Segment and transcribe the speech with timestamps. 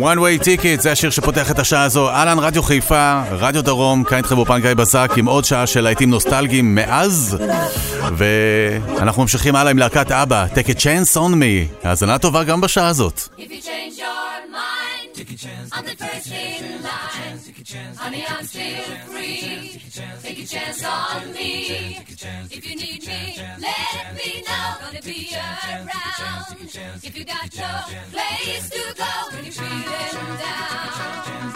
[0.00, 2.10] One way ticket, זה השיר שפותח את השעה הזו.
[2.10, 6.10] אהלן, רדיו חיפה, רדיו דרום, כאן איתכם באופן גיא בזק עם עוד שעה של להיטים
[6.10, 7.36] נוסטלגיים מאז.
[8.16, 11.86] ואנחנו ממשיכים הלאה עם להקת אבא, Take a chance on me.
[11.88, 13.28] האזנה טובה גם בשעה הזאת.
[13.38, 14.85] If you change your mind
[15.16, 15.70] Take a chance.
[15.72, 17.96] I'm the first in line.
[17.96, 19.80] Honey, I'm still free.
[20.22, 22.04] Take a chance on me.
[22.50, 24.76] If you need me, let me know.
[24.78, 26.68] Gonna be around.
[27.02, 31.46] If you got no place to go when you're feeling down.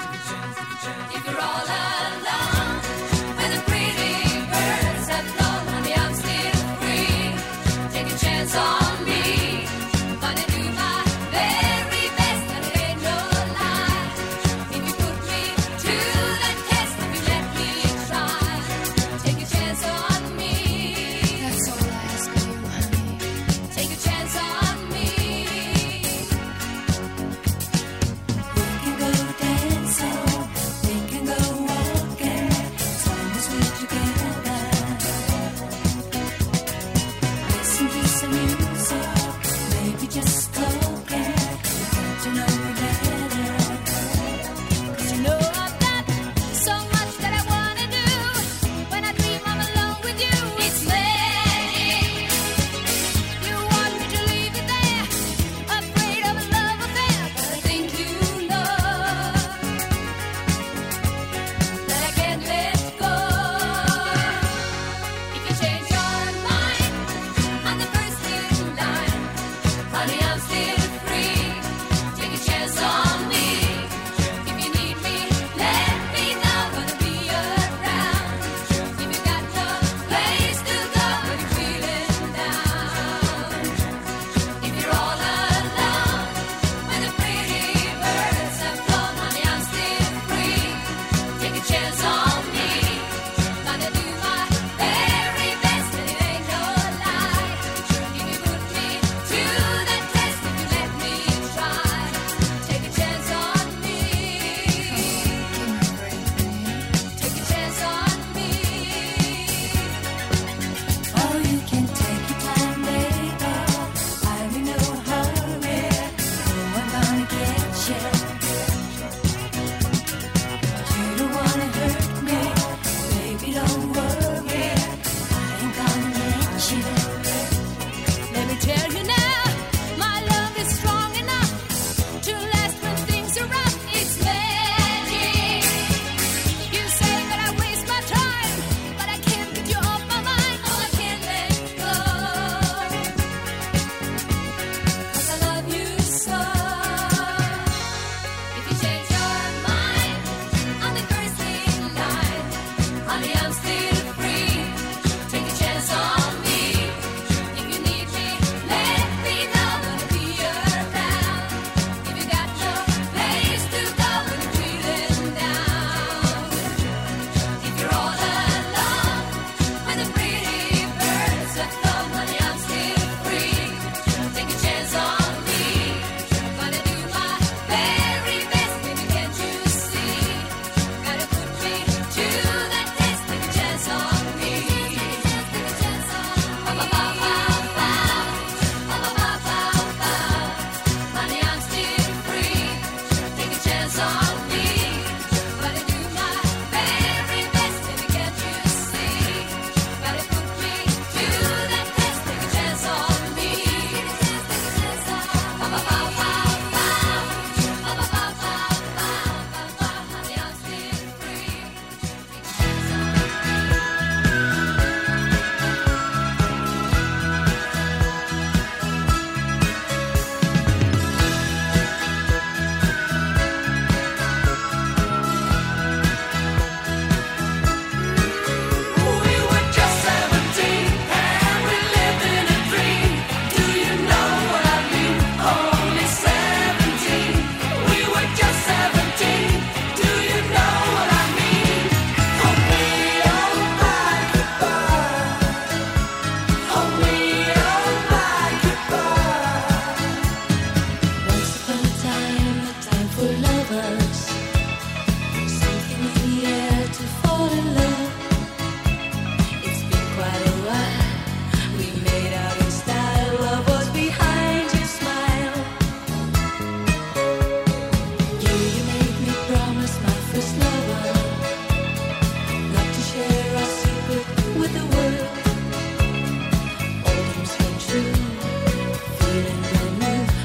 [1.12, 1.99] If you're all alone.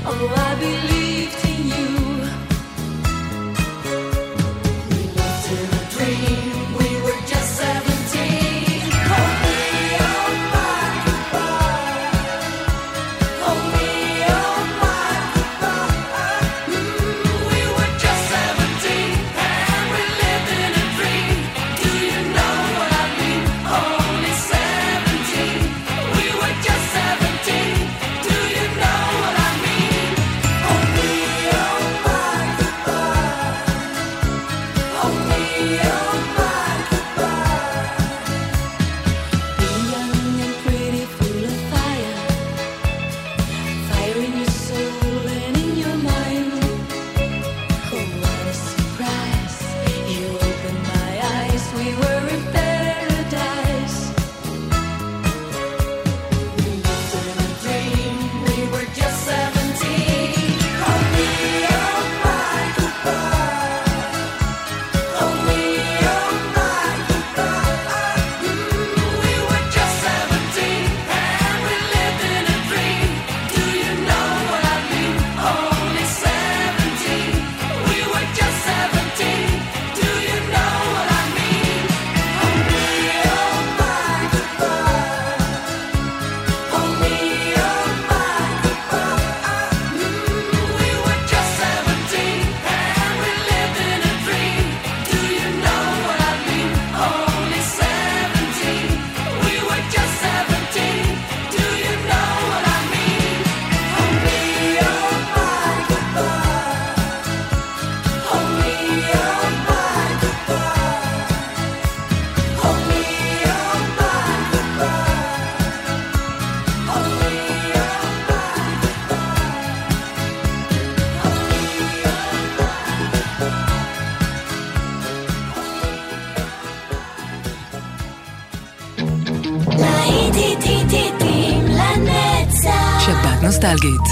[0.07, 0.94] Oh, I believe.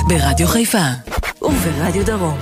[0.08, 0.88] ברדיו חיפה
[1.42, 2.38] וברדיו דרום.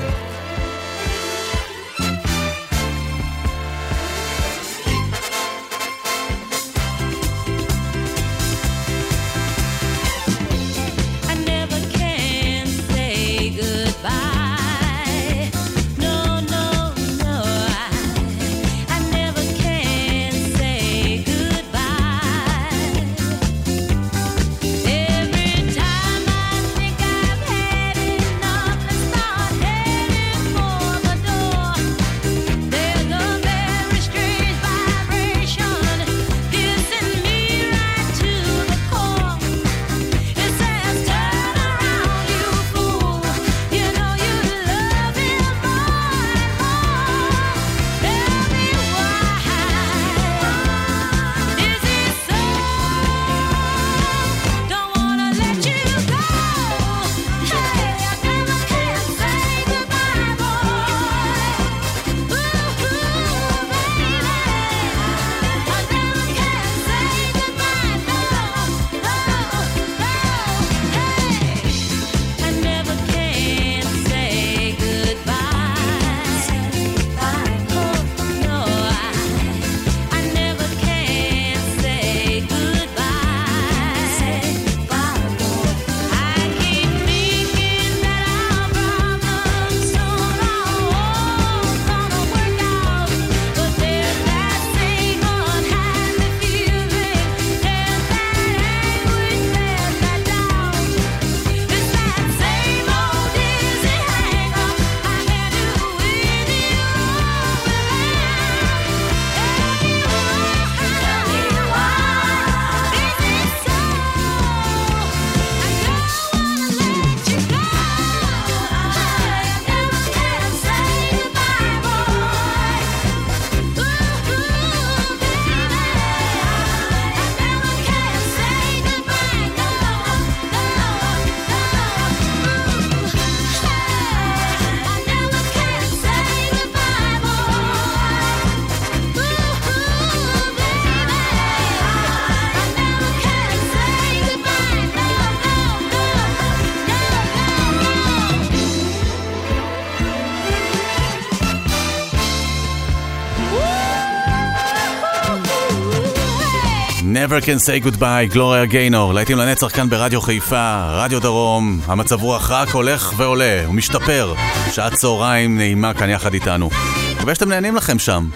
[157.31, 162.51] Never Can Say Goodbye, גלוריה גיינור, להיטים לנצח כאן ברדיו חיפה, רדיו דרום, המצב רוח
[162.51, 164.33] רק הולך ועולה, הוא משתפר,
[164.71, 166.69] שעת צהריים נעימה כאן יחד איתנו.
[167.15, 168.29] מקווה שאתם נהנים לכם שם.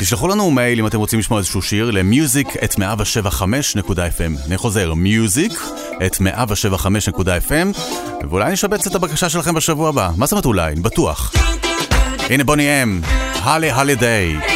[0.00, 4.46] תשלחו לנו מייל אם אתם רוצים לשמוע איזשהו שיר למיוזיק את 175.fm.
[4.46, 5.52] אני חוזר, מיוזיק
[6.06, 7.78] את 175.fm,
[8.30, 10.10] ואולי אני אשבץ את הבקשה שלכם בשבוע הבא.
[10.16, 10.74] מה זאת אומרת אולי?
[10.74, 11.32] בטוח.
[12.30, 13.00] הנה בוני אם,
[13.42, 14.55] הלי הלי דיי.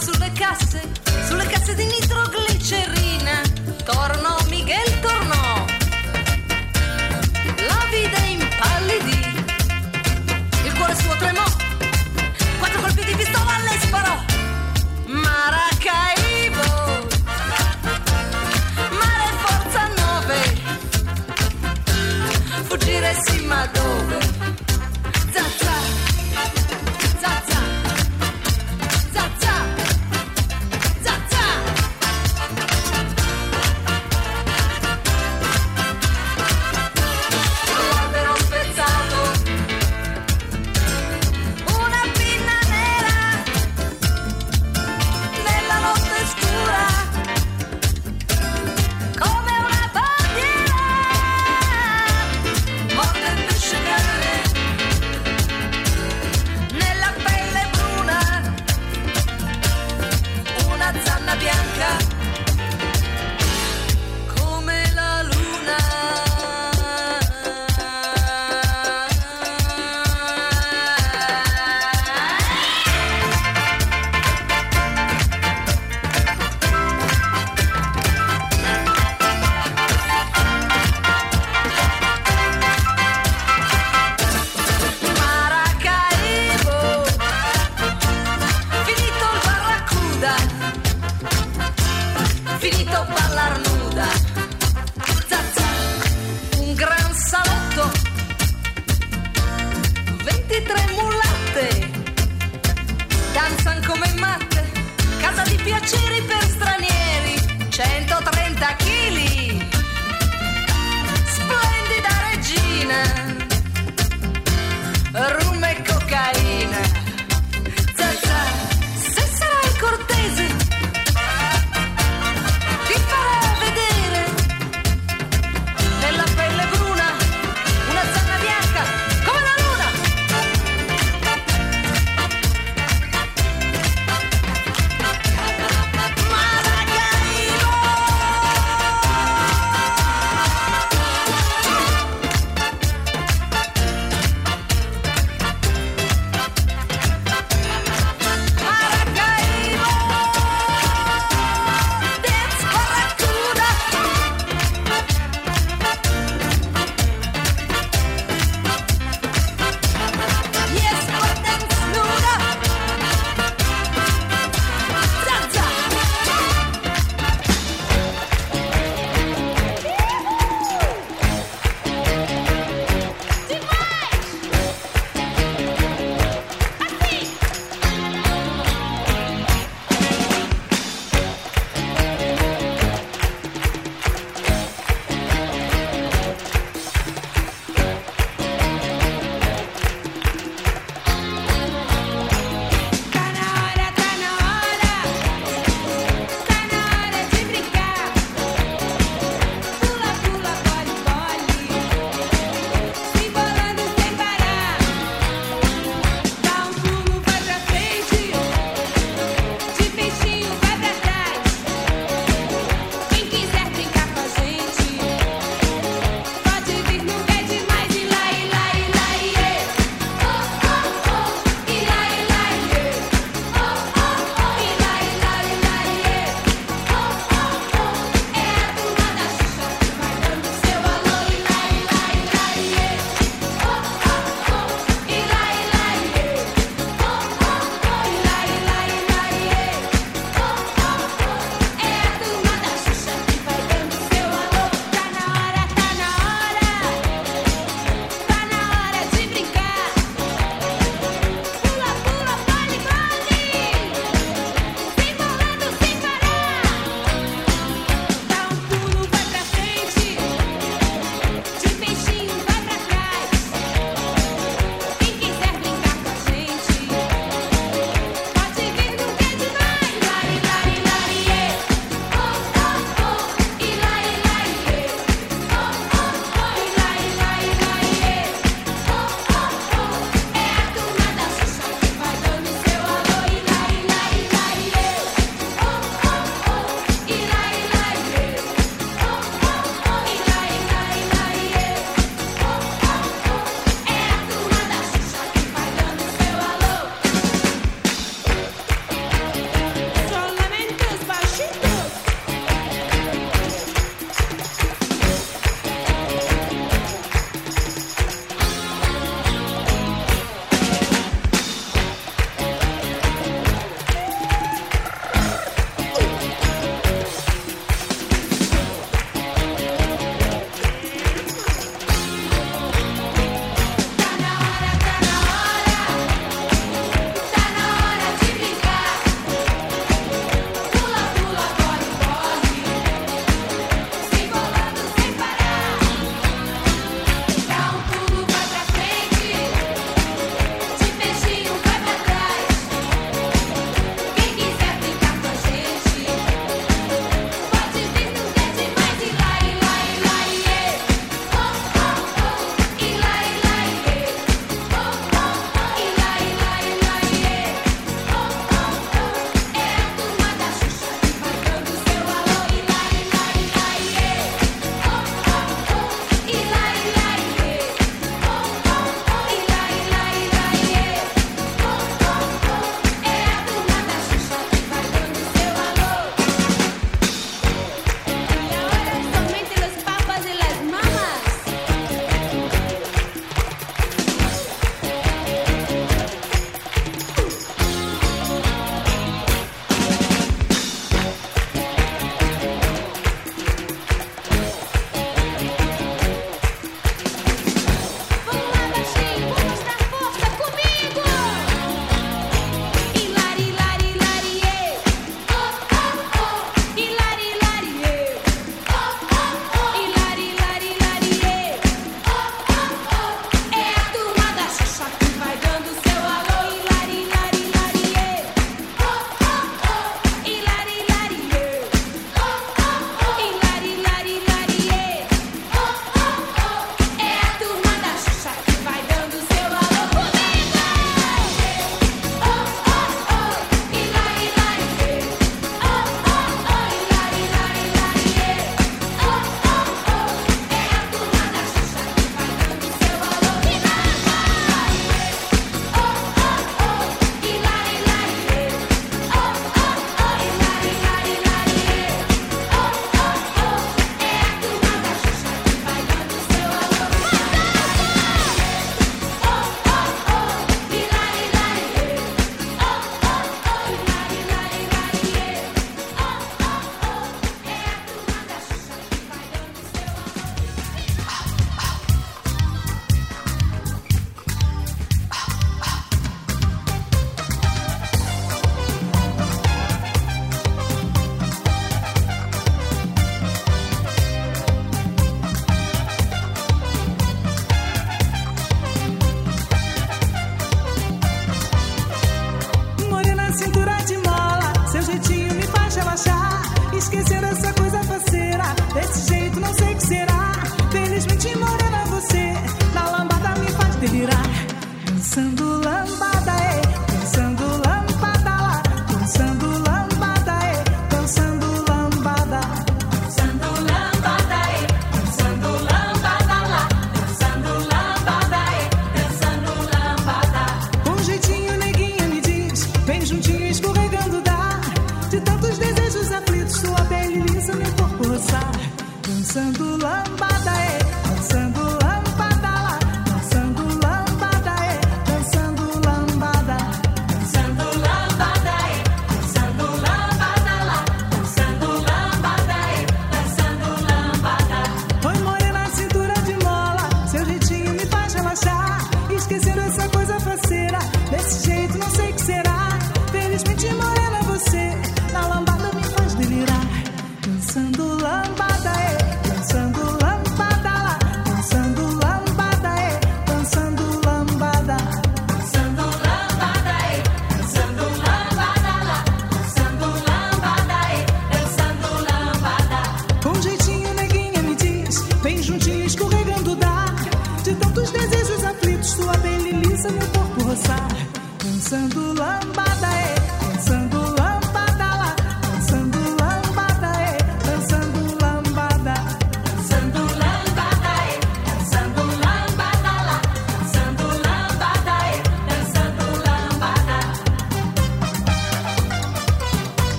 [0.00, 0.80] sulle casse,
[1.26, 2.77] sulle casse di nitroglice.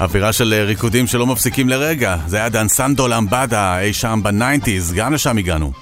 [0.00, 2.16] אווירה של אה, ריקודים שלא מפסיקים לרגע.
[2.26, 5.72] זה היה Dançando Lambada אי שם ב nineties, גם לשם הגענו.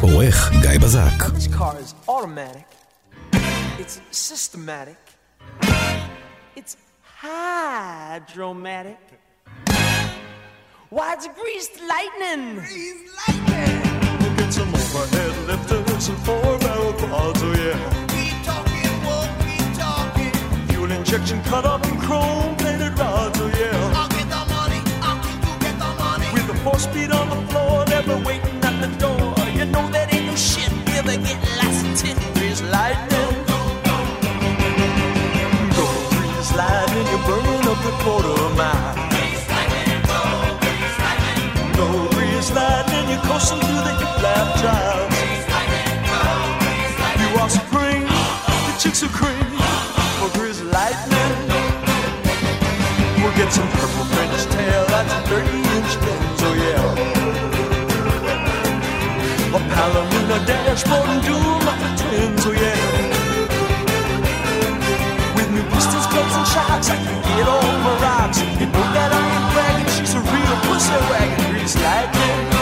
[0.00, 1.22] עורך גיא בזק.
[3.82, 4.00] It's
[4.30, 5.02] systematic.
[6.58, 6.76] It's
[7.22, 9.02] hydromatic.
[10.96, 12.42] Why, it's greased lightning.
[12.60, 13.76] Greased lightning.
[14.20, 18.01] We'll get some overhead lifters and four barrel quads, oh yeah.
[21.12, 24.00] Injection cut up in chrome plated rods, oh yeah.
[24.00, 24.80] I'll get the money.
[25.04, 26.26] I'll keep you get the money.
[26.32, 29.34] With the four speed on the floor, never waiting at the door.
[29.52, 30.72] You know that ain't no shit.
[30.88, 32.16] Never get lost in tin.
[32.32, 33.32] Greased lightning.
[35.76, 35.84] Go
[36.16, 38.96] breeze lightning, you're burning up the quarter mile.
[41.76, 45.12] Go breeze lightning, you're coasting through the hip lap drive.
[47.20, 48.00] You are spring,
[48.64, 49.51] the chicks are cream
[50.72, 51.32] lightning.
[53.20, 55.46] We'll get some purple French tail, that's 30
[55.76, 57.12] inch things, oh yeah.
[59.52, 62.80] A Palomino dashboard and doom of the twins, oh yeah.
[65.36, 68.38] With new pistols, clubs, and shocks, I can get over rocks.
[68.60, 72.61] You know that I ain't bragging, she's a real pussy wagon, grease lightning.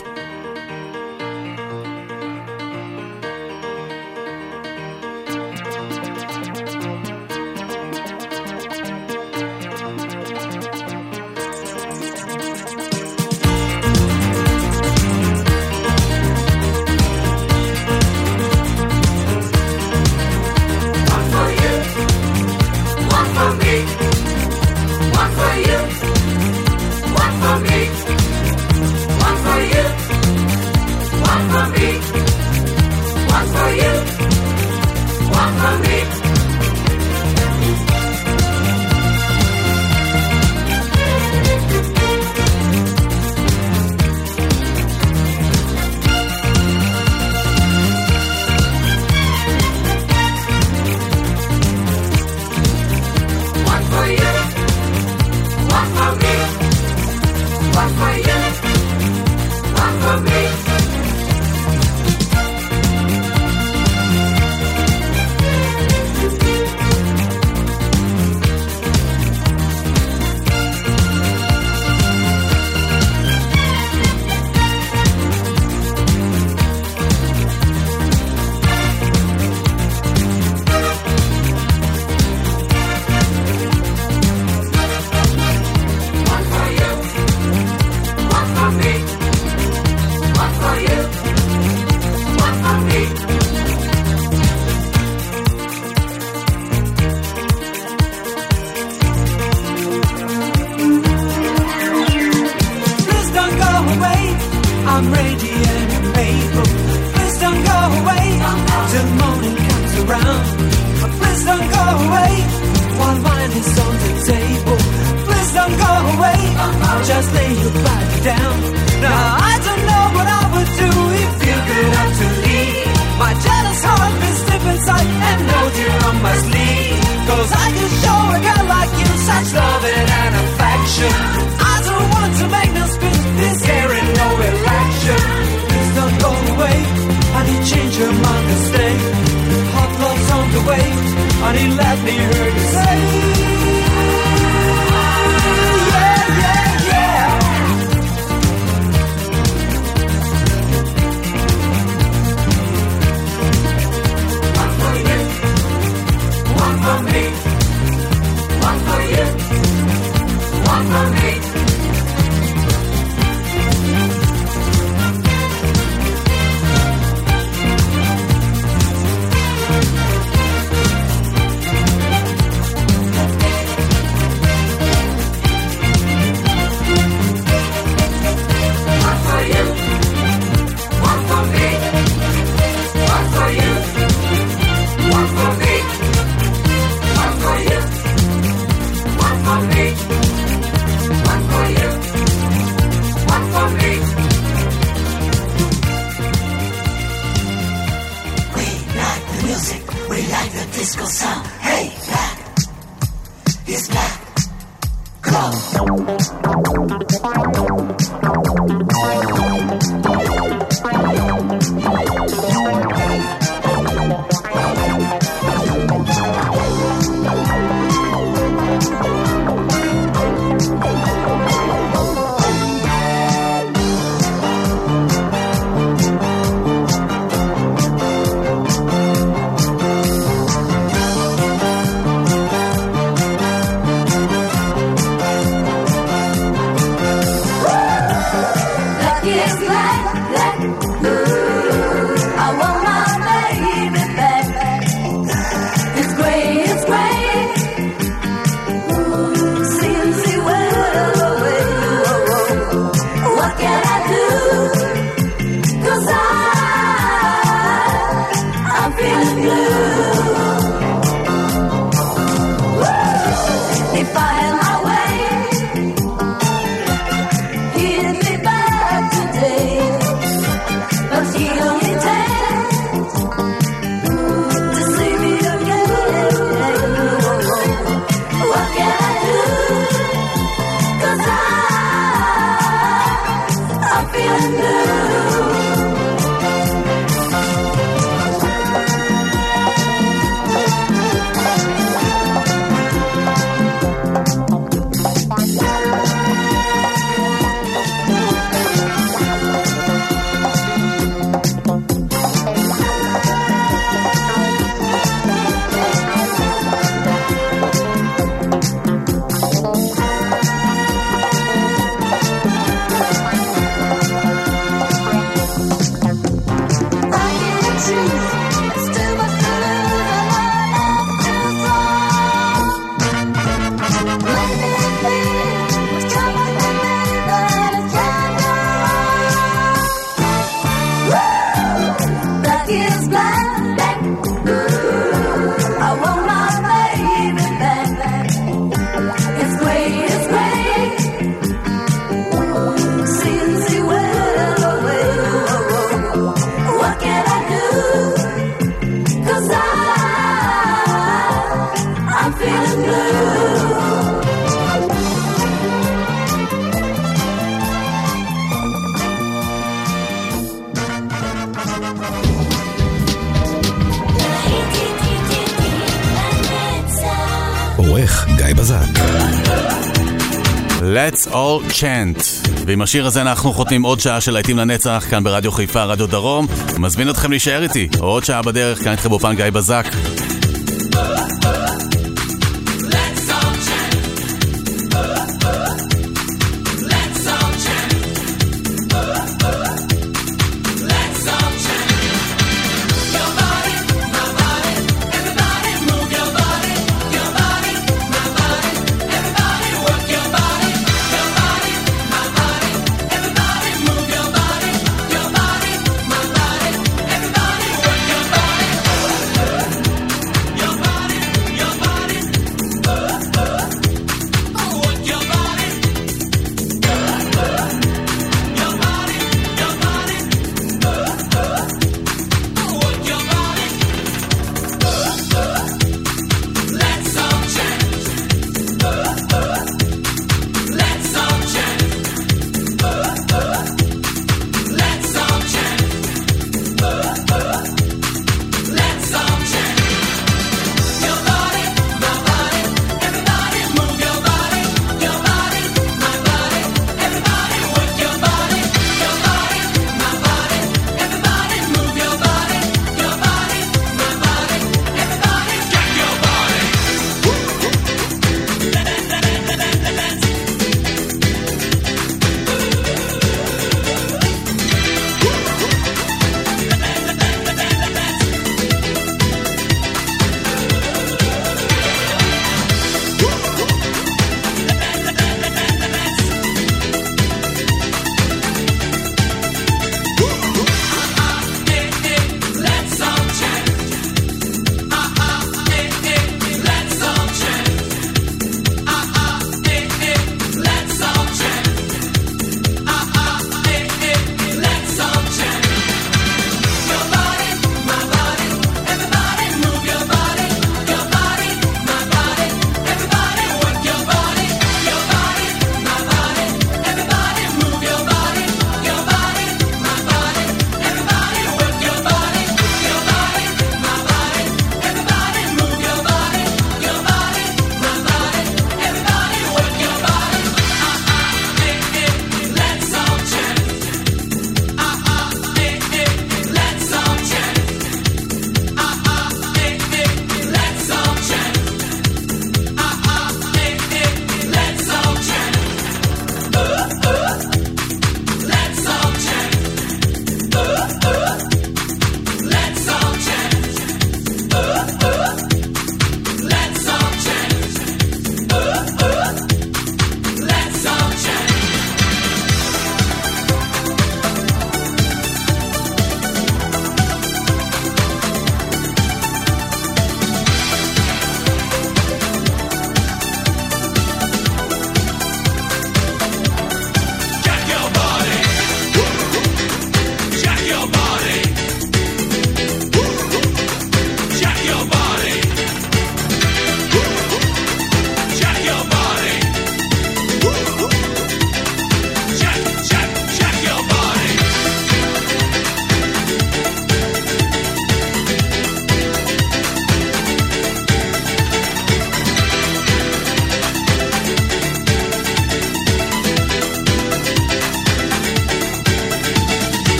[371.09, 372.49] Let's All Chant.
[372.65, 376.47] ועם השיר הזה אנחנו חותמים עוד שעה של להיטים לנצח כאן ברדיו חיפה, רדיו דרום.
[376.79, 379.85] מזמין אתכם להישאר איתי, עוד שעה בדרך, כאן איתכם באופן גיא בזק.